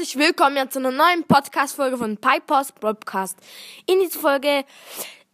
[0.00, 3.36] herzlich willkommen ja zu einer neuen Podcast-Folge von Pipers Podcast.
[3.84, 4.64] In dieser Folge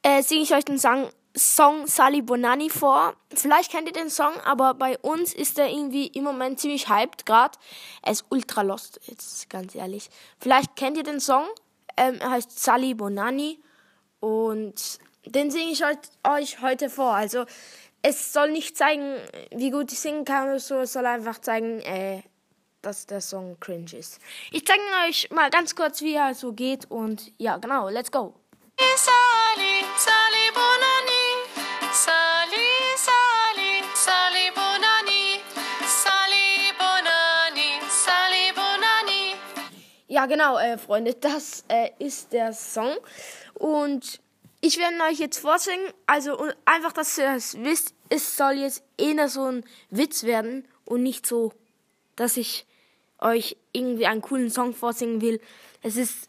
[0.02, 3.14] äh, singe ich euch den Song, Song Sally Bonani vor.
[3.32, 7.26] Vielleicht kennt ihr den Song, aber bei uns ist er irgendwie im Moment ziemlich hyped
[7.26, 7.56] gerade.
[8.02, 10.10] Er ist ultra lost, jetzt ganz ehrlich.
[10.40, 11.44] Vielleicht kennt ihr den Song.
[11.96, 13.62] Ähm, er heißt Sally Bonani
[14.18, 17.12] und den singe ich euch heute vor.
[17.14, 17.44] Also
[18.02, 19.14] es soll nicht zeigen,
[19.52, 20.74] wie gut ich singen kann oder so.
[20.78, 22.22] Es soll einfach zeigen, äh,
[22.86, 24.20] dass der Song cringe ist.
[24.52, 28.34] Ich zeige euch mal ganz kurz, wie er so geht und ja, genau, let's go.
[28.78, 31.24] Sali, Sali Bonani,
[31.92, 35.40] Sali, Sali, Sali Bonani,
[35.84, 39.34] Sali Bonani, Sali Bonani.
[40.06, 42.96] Ja, genau, äh, Freunde, das äh, ist der Song
[43.54, 44.20] und
[44.60, 49.28] ich werde euch jetzt vorsingen, also einfach, dass ihr es wisst, es soll jetzt eher
[49.28, 51.52] so ein Witz werden und nicht so,
[52.14, 52.66] dass ich
[53.18, 55.40] euch irgendwie einen coolen Song vorsingen will.
[55.82, 56.26] Es ist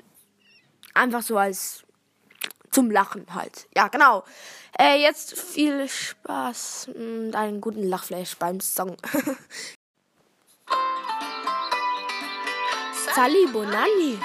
[0.94, 1.84] einfach so als
[2.72, 3.68] zum Lachen halt.
[3.76, 4.24] Ja, genau.
[4.80, 8.98] Äh, jetzt viel Spaß und einen guten Lachflash beim Song.
[13.16, 14.20] Sali Bonani.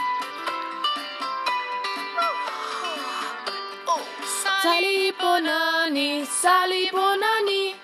[4.62, 7.74] Sali Bonani, Sali Bonani,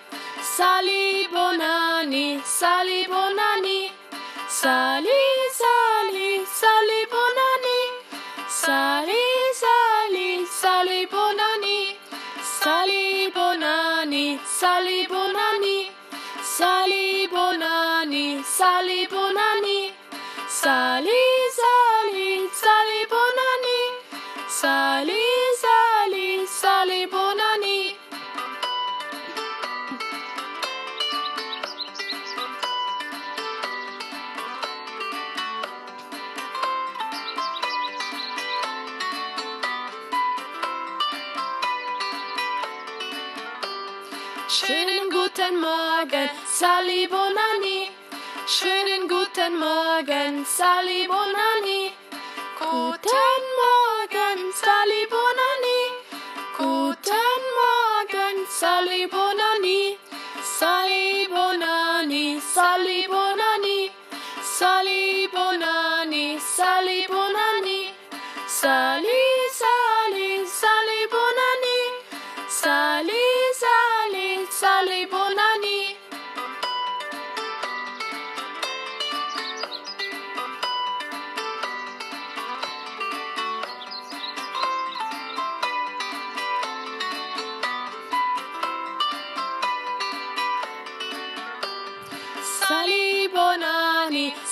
[0.40, 3.47] Sali Bonani, Sali Bonani.
[4.60, 5.22] Sali,
[5.54, 7.80] Sali, Sali Bonani.
[8.48, 9.22] Sali,
[9.54, 11.94] Sali, Sali Bonani.
[12.42, 15.86] Sali Bonani, Sali Bonani.
[16.42, 19.94] Sali Bonani, Sali Bonani.
[19.94, 20.07] Sali,
[44.50, 47.91] Schönen guten Morgen, Sali Bonani.
[48.47, 51.92] Schönen guten Morgen, Sali Bonani.
[52.59, 55.81] Guten Morgen, Sali Bonani.
[56.56, 59.98] Guten Morgen, Sali Bonani.
[60.42, 63.28] Sali Bonani, Sali Bonani.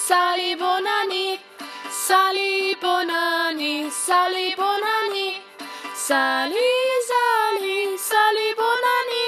[0.08, 1.36] Sali Bonani,
[1.90, 5.34] Sali Bonani, Sali Bonani,
[5.96, 6.68] Sali,
[7.10, 9.26] Sali, Sali Bonani,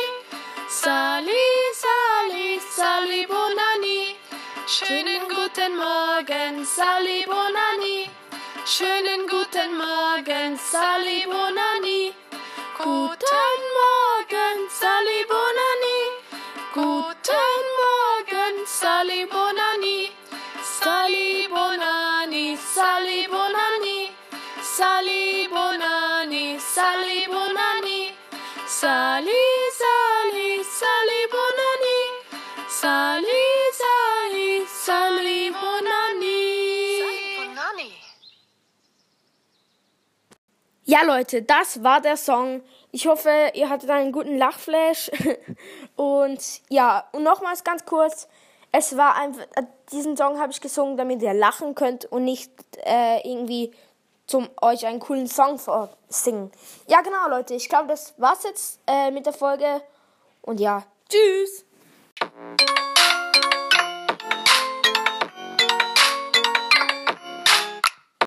[0.69, 1.43] Sali,
[1.83, 4.15] Sali, Sali Bonani.
[4.69, 8.09] Schönen guten Morgen, Sali Bonani.
[8.65, 12.15] Schönen guten Morgen, Sali Bonani.
[12.78, 15.99] Guten Morgen, Sali Bonani.
[16.72, 19.48] Guten Morgen, Sali Bonani.
[26.78, 28.00] Sali Bonani.
[28.81, 29.44] Sali,
[29.81, 32.00] Sali, Sali Bonani.
[32.81, 33.47] Sali,
[33.81, 34.50] Sali,
[34.84, 36.38] Sali Bonani.
[40.84, 42.62] Ja, Leute, das war der Song.
[42.93, 45.11] Ich hoffe, ihr hattet einen guten Lachflash.
[45.97, 48.28] und ja, und nochmals ganz kurz.
[48.71, 49.47] Es war einfach,
[49.91, 52.53] diesen Song habe ich gesungen, damit ihr lachen könnt und nicht
[52.84, 53.73] äh, irgendwie
[54.29, 56.53] zum euch einen coolen Song vorsingen.
[56.87, 57.55] Ja, genau, Leute.
[57.55, 59.83] Ich glaube, das war's jetzt äh, mit der Folge.
[60.43, 61.65] Und ja, tschüss.